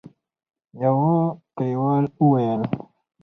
[0.81, 1.13] يوه
[1.55, 2.61] کليوال وويل: